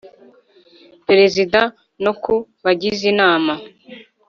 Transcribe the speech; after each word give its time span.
Perezida 1.07 1.59
na 2.03 2.11
ku 2.21 2.33
bagize 2.63 3.03
inama 3.13 3.53